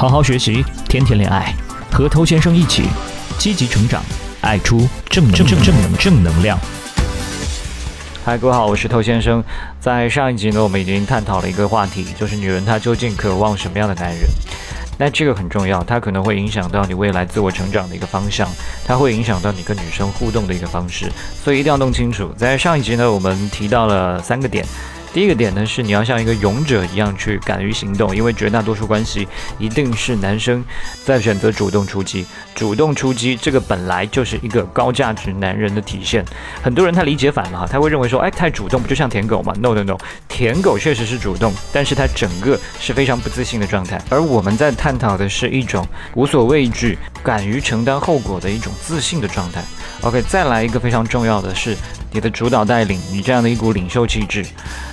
[0.00, 1.54] 好好学习，天天恋爱，
[1.92, 2.84] 和头先生一起
[3.36, 4.02] 积极成长，
[4.40, 6.58] 爱出正正正正能正能量。
[8.24, 9.44] 嗨，各位好，我是头先生。
[9.78, 14.20] 在上一集呢，我们已经探讨了一个话题，就是女人她究竟渴望什么样的男人？
[14.96, 18.48] 那这个很重要，它可能会影响到你未来自我成长的一个方向，
[18.86, 21.12] 它会影响到你跟女生互动的一个方式，
[21.44, 22.32] 所以一定要弄清楚。
[22.38, 24.64] 在上一集呢，我们提到了三个点。
[25.12, 29.26] 第一个点呢是你要像一个勇者一样去敢于行动，因为绝大多数关系
[29.58, 30.64] 一定是男生
[31.04, 32.24] 在选择主动出击。
[32.54, 36.24] 主动出击这个本来就是一个高价值男人的体现。
[36.62, 39.96] 很多人他理解反了哈，他会认为说，哎，太主动不就像舔狗吗？No No No，
[40.28, 44.00] 舔狗确实是主动，但是他整个是非常不自信的状态。
[44.08, 49.62] 而我们在探讨的是一种无所畏惧、敢于承担后果的一种自信的状态。
[50.02, 51.76] OK，再来一个非常重要的是
[52.10, 54.44] 你的主导带领，你这样的一股领袖气质。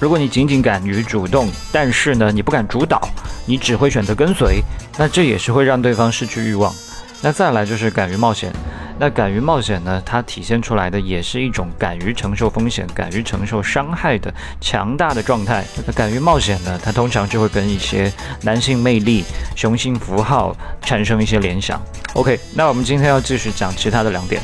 [0.00, 3.08] 如果你仅仅敢于主动，但是呢你不敢主导，
[3.46, 4.62] 你只会选择跟随，
[4.98, 6.74] 那这也是会让对方失去欲望。
[7.22, 8.52] 那再来就是敢于冒险。
[8.98, 15.62] 那敢于冒险呢，它体现出来的也是一种敢于承受风险、敢于承受伤害的强大的状态。
[15.86, 18.10] 那敢于冒险呢，它通常就会跟一些
[18.42, 19.22] 男性魅力、
[19.54, 21.80] 雄性符号产生一些联想。
[22.14, 24.40] OK，那我们今天要继续讲其他的两点。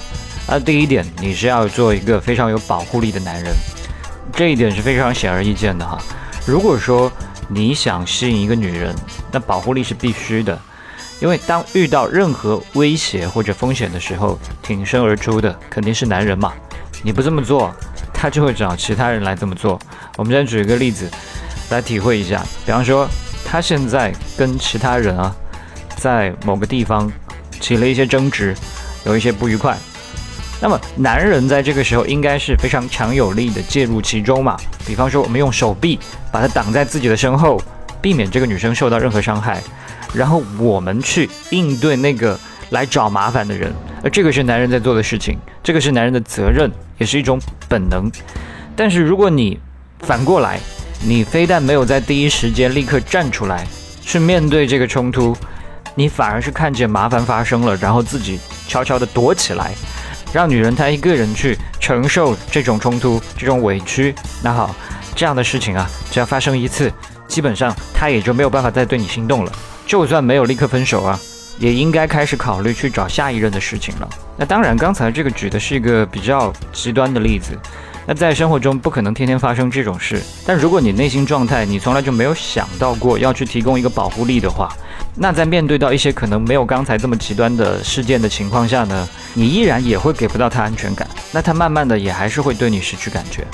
[0.46, 3.54] 那第一点，你是要做一个非常有保护力的男人，
[4.34, 5.98] 这一点是非常显而易见的哈。
[6.44, 7.10] 如果说
[7.48, 8.94] 你想吸引一个女人，
[9.30, 10.60] 那保护力是必须的，
[11.22, 16.52] 因为当遇到任何威胁或者风险的时候，挺身而出的肯定是男人嘛。
[17.04, 17.72] 你不这么做，
[18.12, 19.78] 他就会找其他人来这么做。
[20.16, 21.08] 我们再举一个例子
[21.70, 23.06] 来体会一下，比方说
[23.44, 25.32] 他现在跟其他人啊，
[25.96, 27.08] 在某个地方
[27.60, 28.52] 起了一些争执，
[29.04, 29.78] 有一些不愉快。
[30.60, 34.56] 那么，男人在这个时候应该是非常强有力的介入其中嘛？
[34.84, 36.00] 比方说，我们用手臂
[36.32, 37.62] 把他挡在自己的身后，
[38.00, 39.62] 避免这个女生受到任何伤害，
[40.14, 42.38] 然后我们去应对那个
[42.70, 43.72] 来找麻烦的人。
[44.02, 48.10] 而这个是男人在做的事情，这个是男人的责任，也是一种本能。
[48.74, 49.58] 但是如果你
[50.00, 50.58] 反过来，
[51.04, 53.66] 你非但没有在第一时间立刻站出来
[54.00, 55.36] 去面对这个冲突，
[55.94, 59.72] 你反而是看见麻烦发生了，然后自己悄悄地躲起来。
[60.32, 64.74] 让女人她一个人去承受这种冲突、这种委屈，那好，
[65.14, 66.90] 这样的事情啊，只要发生一次，
[67.28, 69.52] 基本上她也就没有办法再对你心动了。
[69.92, 71.20] 就算没有立刻分手啊，
[71.58, 74.08] 也应该开始考虑去找下一任的事情了。
[74.38, 77.50] 那当然，刚才这个举的是一个比较极端的例子。
[78.06, 84.74] 那在生活中不可能天天发生这种事，但如果你内心状态你从来就没有想到过要去提供一个保护力的话，
[85.14, 93.46] 那在面对到一些可能没有刚才这么极端的事件的情况下呢，你依然也会给不到他安全感，那他慢慢的也还是会对你失去感觉。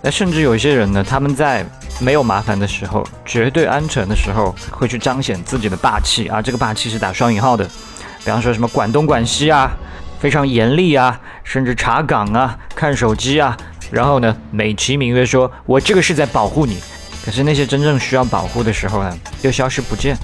[0.00, 1.66] 那甚至有一些人呢，他们在
[2.02, 7.64] 没有麻烦的时候，绝对安全的时候，会去彰显自己的霸气啊，这个霸气是打双引号的，
[8.24, 9.70] 比方说什么管东管西啊，
[10.18, 13.56] 非常严厉啊，甚至查岗啊，看手机啊。
[13.90, 16.78] 然后呢，美其名曰说，我这个是在保护你，
[17.24, 20.16] 可是那些真正需要保护的时候呢，又消失不见。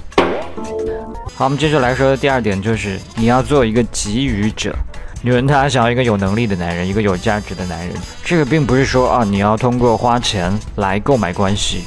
[1.35, 4.75] 好，我们接着来说第二点，就是你要做一个给予者。
[5.21, 7.95] 女人她想要一个有能力的男人，一个有价值的男人。
[8.23, 11.83] 这个并不是说啊，你要通过花钱来购买关系，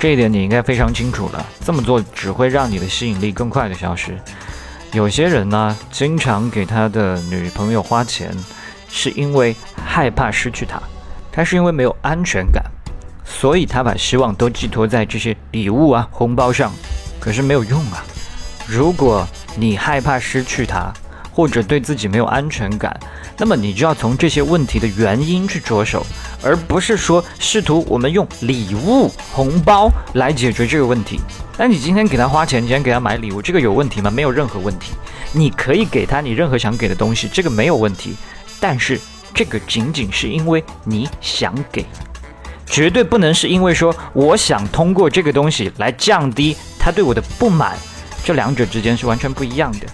[0.00, 1.46] 这一点你应该非常清楚了。
[1.64, 4.18] 这么做只会让你的吸引力更快的消失。
[4.92, 8.30] 有些人呢，经常给他的女朋友花钱，
[8.90, 9.54] 是因为
[9.84, 10.82] 害怕失去她。
[11.30, 12.62] 他是因为没有安全感，
[13.24, 16.70] 所以他把希望都寄托在这些礼物啊、红包上，
[17.18, 18.04] 可是没有用啊。
[18.66, 19.26] 如果
[19.56, 20.92] 你害怕失去他，
[21.32, 22.94] 或者对自己没有安全感，
[23.38, 26.06] 那么你就要从这些问题的原因去着手，
[26.42, 31.18] 而不是说试图我们用礼物、红包来解决这个问题。
[31.58, 34.10] 那你今天给他花钱，今天给他买礼物，这个有问题吗？
[34.10, 34.92] 没有任何问题。
[35.32, 38.14] 你可以给他你任何想给的东西，这个没有问题。
[38.60, 39.00] 但是。
[39.34, 41.86] 这个仅仅是因为你想给，
[42.66, 47.74] 绝对不能是因为说我想通过这个东西来降低他对我的不满，
[48.22, 49.86] 这两者之间是完全不一样的。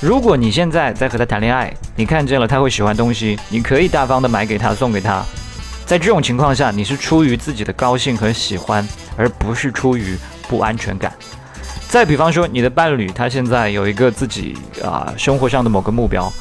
[0.00, 5.24] 如果你现在在和他谈恋爱，你看见了他会喜欢东西，你可以大方的买给他送给他，
[5.84, 8.86] 在这种情况下，你是出于自己的高兴和喜欢，
[9.16, 10.16] 而不是出于
[10.48, 11.12] 不安全感。
[11.88, 16.32] 再比方说，你的伴侣他现在有一个自己啊生活上的某个目标，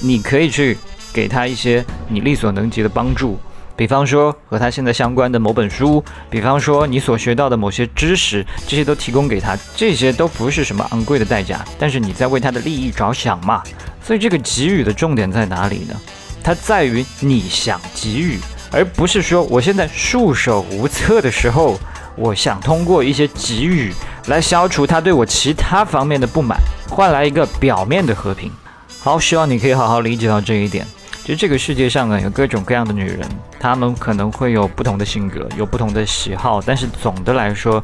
[0.00, 0.76] 你可以去。
[1.14, 3.38] 给他一些你力所能及的帮助，
[3.76, 13.62] 比方说和他现在相关的某本书，比方说你所学到的某些知识，这些都提供给他，这些都不是什么昂贵的代价，但是你在为他的利益着想嘛。
[14.02, 15.94] 所以这个给予的重点在哪里呢？
[16.42, 18.38] 它在于你想给予，
[18.70, 21.80] 而不是说我现在束手无策的时候，
[22.16, 23.92] 我想通过一些给予
[24.26, 26.60] 来消除他对我其他方面的不满，
[26.90, 28.52] 换来一个表面的和平。
[29.00, 30.86] 好，希望你可以好好理解到这一点。
[31.24, 33.26] 其实这个世界上呢，有各种各样的女人，
[33.58, 37.82] 她们可能会有不同的性格，有不同的喜好，但是总的来说，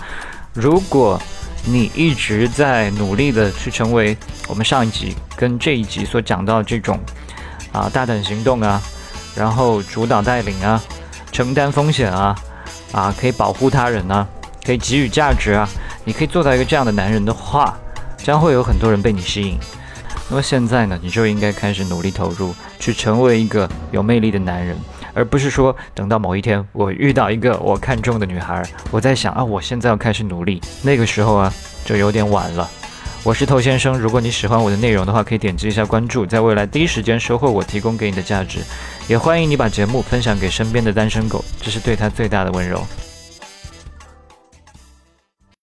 [0.53, 1.19] 如果
[1.65, 4.15] 你一直在努力的去成为
[4.47, 7.01] 我们上一集跟这一集所讲到这种
[7.73, 8.79] 啊大胆行动啊，
[9.35, 10.79] 然后主导带领啊，
[11.33, 12.37] 承担风险啊，
[12.93, 14.27] 啊可以保护他人啊，
[14.67, 15.67] 可以给予价值啊，
[16.05, 17.75] 你可以做到一个这样的男人的话，
[18.19, 19.59] 将会有很多人被你吸引。
[20.31, 24.77] 那么现在呢，你就应该开始努力投入，去成为一个有魅力的男人，
[25.13, 28.63] 而不是说等到某一天我遇到一个我看中的女孩，
[28.93, 31.53] 我在想啊，我现在要开始努力，那个时候啊
[31.85, 32.71] 就有点晚了。
[33.25, 38.61] 我是头先生，如果你喜欢我的内容的话，可以点击一下关注，在未来第一时间收获我提供给你的价值。
[39.09, 42.87] 也欢迎你把节目分享给身边的单身狗，这是对他最大的温柔。